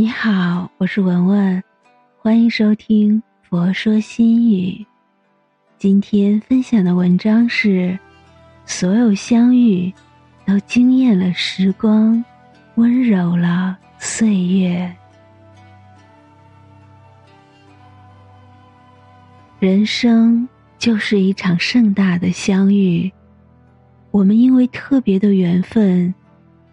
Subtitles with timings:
[0.00, 1.62] 你好，我是文文，
[2.16, 4.70] 欢迎收听《佛说心语》。
[5.76, 7.98] 今天分享的文章是：
[8.64, 9.92] 所有相遇，
[10.46, 12.24] 都惊艳了时光，
[12.76, 14.90] 温柔了岁月。
[19.58, 20.48] 人生
[20.78, 23.12] 就是一场盛大的相遇，
[24.10, 26.14] 我们因为特别的缘分，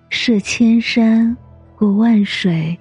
[0.09, 1.35] 涉千山，
[1.75, 2.79] 过万水。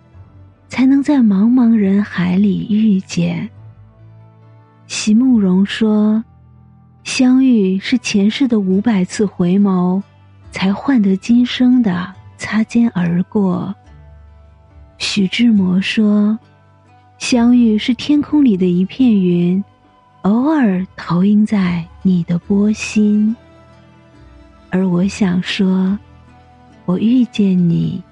[0.69, 3.49] 才能在茫茫人海里遇见。
[4.87, 6.23] 席慕容说
[7.05, 10.03] ：“相遇是前世的五百次回眸，
[10.51, 13.75] 才换得今生的擦肩而过。”
[14.99, 16.39] 徐志摩说
[17.19, 19.63] ：“相遇是天空里的一片云，
[20.23, 23.35] 偶尔投影在你的波心。”
[24.71, 25.99] 而我想说，
[26.85, 28.03] 我遇见你，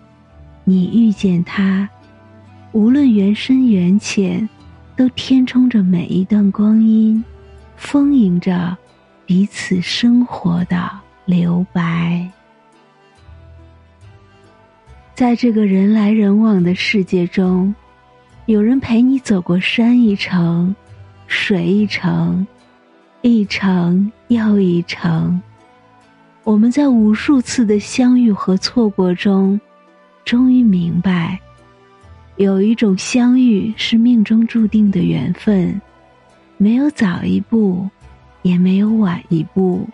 [0.64, 1.88] 你遇见他。
[2.74, 4.48] 无论缘深缘浅，
[4.96, 7.22] 都填充着每一段光阴，
[7.76, 8.76] 丰盈着
[9.24, 10.90] 彼此生活的
[11.24, 12.28] 留白。
[15.14, 17.72] 在这个人来人往的世界中，
[18.46, 20.74] 有人陪你走过山一程，
[21.28, 22.44] 水一程，
[23.22, 25.40] 一程又一程。
[26.42, 29.60] 我们在无数次的相遇和错过中，
[30.24, 31.38] 终于明白。
[32.36, 35.80] 有一种相遇是命中注定的缘分，
[36.56, 37.88] 没有早一步，
[38.42, 39.88] 也没有晚一步，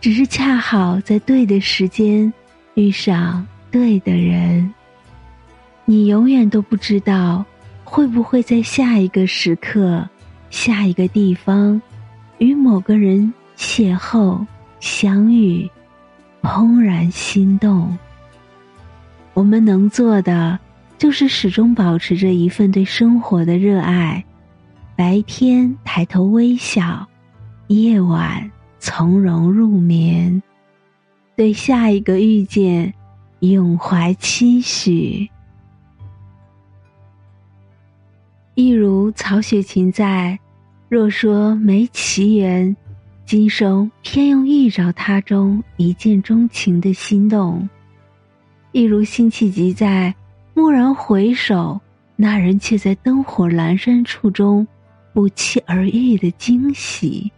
[0.00, 2.32] 只是恰好在对的时间
[2.74, 4.72] 遇上对的人。
[5.84, 7.44] 你永远都不知道
[7.82, 10.08] 会不会在下一个时刻、
[10.50, 11.82] 下一个地方，
[12.38, 14.46] 与某个人邂逅、
[14.78, 15.68] 相遇，
[16.42, 17.98] 怦然心动。
[19.34, 20.56] 我们能做的。
[20.98, 24.24] 就是始终保持着一份对生活的热爱，
[24.96, 27.06] 白天抬头微笑，
[27.66, 30.42] 夜晚从容入眠，
[31.36, 32.92] 对下一个遇见
[33.40, 35.28] 永怀期许。
[38.54, 40.38] 一如曹雪芹在
[40.88, 42.74] “若说没奇缘，
[43.26, 47.68] 今生偏用遇着他”中一见钟情的心动；
[48.72, 50.14] 一如辛弃疾在。
[50.56, 51.78] 蓦然回首，
[52.16, 54.66] 那人却在灯火阑珊处中
[55.12, 57.30] 不期而遇的惊喜。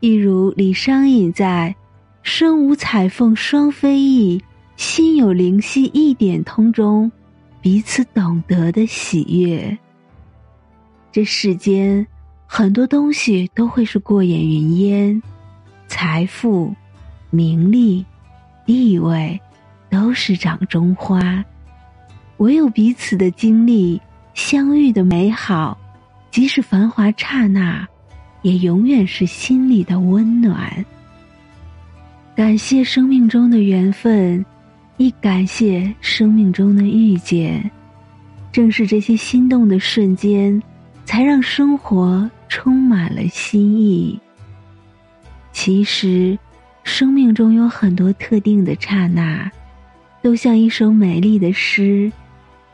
[0.00, 1.76] 一如李商隐在
[2.24, 4.42] “身无彩凤双飞翼，
[4.74, 7.12] 心有灵犀一点通”中
[7.60, 9.76] 彼此懂得的喜悦。
[11.12, 12.06] 这世间
[12.46, 15.22] 很多东西都会是过眼云烟，
[15.88, 16.74] 财富、
[17.28, 18.02] 名利、
[18.64, 19.38] 地位，
[19.90, 21.44] 都是掌中花。
[22.38, 24.00] 唯有彼此的经历，
[24.34, 25.76] 相遇的美好，
[26.30, 27.86] 即使繁华刹那，
[28.42, 30.84] 也永远是心里的温暖。
[32.36, 34.44] 感谢生命中的缘分，
[34.96, 37.68] 亦感谢生命中的遇见。
[38.52, 40.62] 正是这些心动的瞬间，
[41.04, 44.18] 才让生活充满了新意。
[45.52, 46.38] 其实，
[46.84, 49.50] 生命中有很多特定的刹那，
[50.22, 52.10] 都像一首美丽的诗。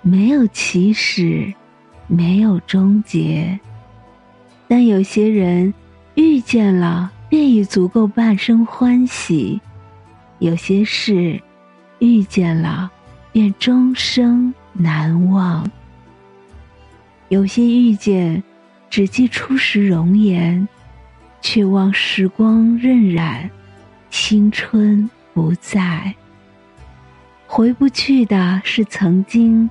[0.07, 1.51] 没有起始，
[2.07, 3.59] 没有终结，
[4.69, 5.73] 但有些人
[6.15, 9.59] 遇见了，便已足够半生欢喜；
[10.41, 11.41] 有些事
[12.01, 12.91] 遇见了，
[13.33, 15.67] 便终生难忘。
[17.31, 18.43] 有些遇见，
[18.91, 20.69] 只记初时容颜，
[21.41, 23.49] 却忘时光荏苒，
[24.11, 26.15] 青春不在。
[27.47, 29.71] 回不去的是曾经。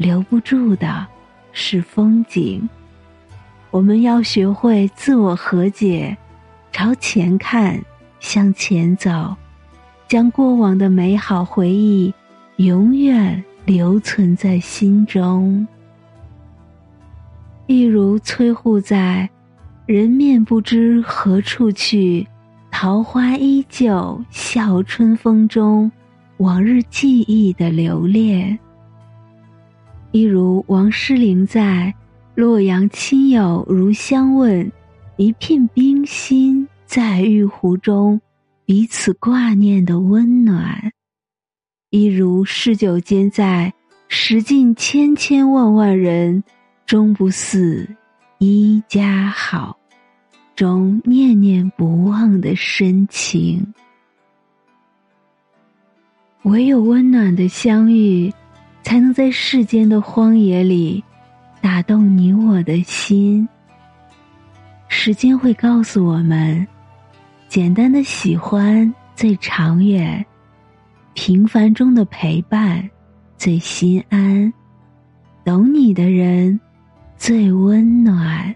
[0.00, 1.06] 留不住的，
[1.52, 2.66] 是风景。
[3.70, 6.16] 我们要学会自我和解，
[6.72, 7.78] 朝前看，
[8.18, 9.36] 向前走，
[10.08, 12.14] 将过往的美好回忆
[12.56, 15.68] 永远留存在心中。
[17.66, 19.28] 一如崔护在
[19.84, 22.26] “人面不知何处去，
[22.70, 25.92] 桃花依旧笑春风”中，
[26.38, 28.58] 往日记忆的留恋。
[30.12, 31.94] 一如王诗龄在
[32.34, 34.70] “洛阳亲友如相问，
[35.16, 38.20] 一片冰心在玉壶中”，
[38.66, 40.90] 彼此挂念的温暖；
[41.90, 43.72] 一如诗酒间在
[44.08, 46.42] “识尽千千万万人，
[46.86, 47.88] 终不似
[48.38, 49.78] 一家好”
[50.56, 53.64] 中念念不忘的深情。
[56.42, 58.32] 唯有温暖的相遇。
[58.90, 61.00] 才能在世间的荒野里
[61.60, 63.48] 打动你我的心。
[64.88, 66.66] 时间会告诉我们，
[67.46, 70.26] 简单的喜欢最长远，
[71.14, 72.90] 平凡中的陪伴
[73.38, 74.52] 最心安，
[75.44, 76.58] 懂你的人
[77.16, 78.52] 最温暖。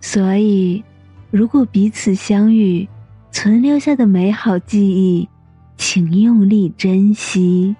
[0.00, 0.82] 所以，
[1.30, 2.88] 如果彼此相遇，
[3.30, 5.28] 存留下的美好记忆，
[5.76, 7.76] 请用力珍惜。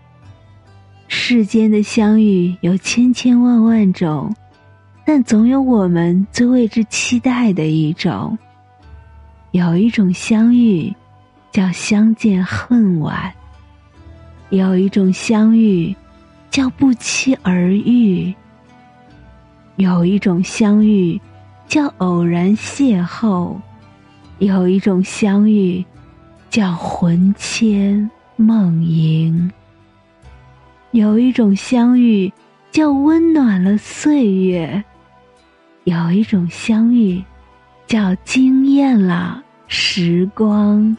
[1.32, 4.31] 世间的相遇有千千万万种，
[5.06, 8.37] 但总有我们最为之期待的一种。
[9.52, 10.94] 有一种相遇，
[11.50, 13.32] 叫相见恨晚；
[14.50, 15.96] 有一种相遇，
[16.50, 18.31] 叫不期而遇；
[19.76, 21.19] 有一种相遇。
[21.67, 23.56] 叫偶然邂逅，
[24.38, 25.82] 有一种相遇，
[26.50, 29.50] 叫魂牵梦萦；
[30.93, 32.33] 有一种相遇，
[32.71, 34.83] 叫温暖了岁月；
[35.85, 37.23] 有一种相遇，
[37.87, 40.97] 叫惊艳了时光。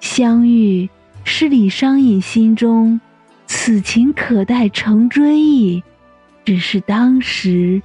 [0.00, 0.88] 相遇
[1.24, 3.00] 是李商隐心中
[3.46, 5.82] “此情可待成追忆”，
[6.44, 7.82] 只是当时。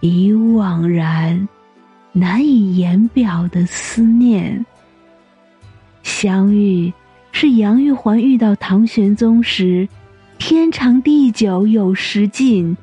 [0.00, 1.48] 已惘然，
[2.12, 4.66] 难以言表的思念。
[6.02, 6.92] 相遇
[7.36, 9.88] 是杨玉环遇到唐玄宗时，
[10.38, 12.76] 天长地久有时尽，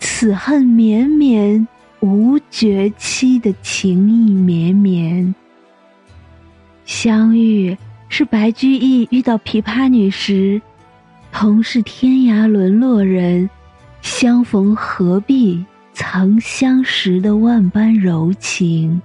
[0.00, 1.68] 此恨绵绵
[2.00, 5.32] 无绝期的情意绵绵。
[6.86, 7.76] 相遇
[8.08, 10.58] 是白居易遇到琵琶女时，
[11.30, 13.48] 同是天涯沦落人，
[14.00, 15.62] 相逢何必？
[15.92, 19.02] 曾相识的万般柔情，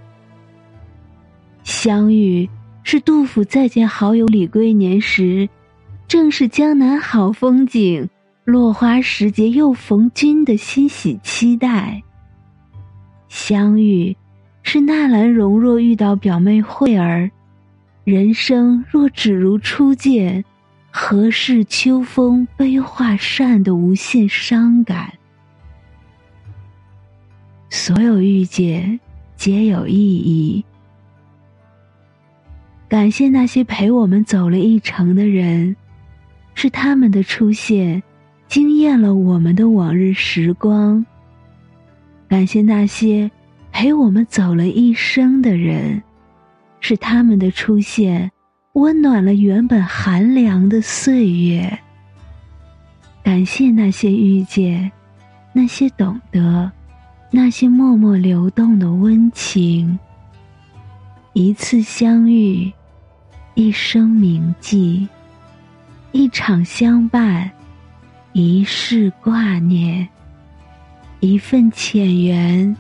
[1.66, 2.48] 相遇
[2.83, 5.50] 是杜甫再见好友李龟年时，
[6.07, 8.09] 正是江南好风景，
[8.44, 12.03] 落花时节又逢君的欣喜期待。
[13.30, 14.15] 相遇
[14.62, 17.31] 是纳兰容若遇到表妹慧儿，
[18.03, 20.44] 人生若只如初见，
[20.91, 25.12] 何事秋风悲画扇的无限伤感。
[27.69, 29.00] 所有遇见，
[29.35, 30.63] 皆有意义。
[32.94, 35.75] 感谢那些陪我们走了一程的人，
[36.54, 38.04] 是他们的出现，
[38.48, 41.04] 惊艳了我们的往日时光。
[42.28, 43.31] 感谢那些
[43.72, 46.04] 陪我们走了一生的人，
[46.81, 48.31] 是他们的出现，
[48.74, 51.80] 温暖了原本寒凉的岁月。
[53.24, 54.92] 感谢那些遇见，
[55.51, 56.72] 那些懂得。
[57.31, 59.98] 那些默默流动的温情，
[61.34, 62.72] 一次相遇，
[63.56, 65.08] 一生铭记，
[66.12, 67.50] 一场相伴，
[68.32, 70.08] 一世挂念，
[71.20, 72.76] 一份浅缘，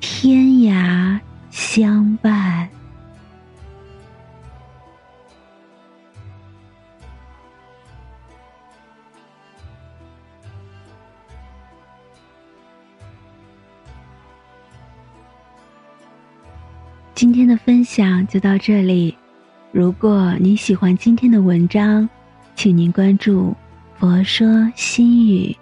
[0.00, 1.20] 天涯
[1.50, 2.66] 相伴。
[17.14, 19.14] 今天的分享就到这里。
[19.70, 22.08] 如果您喜欢今天的文章，
[22.56, 23.54] 请您关注
[24.00, 25.54] “佛说心语”，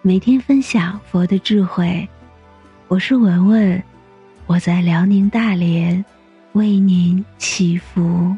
[0.00, 2.08] 每天分享佛的智慧。
[2.88, 3.82] 我是文文，
[4.46, 6.02] 我在辽宁大连
[6.54, 8.34] 为您祈福。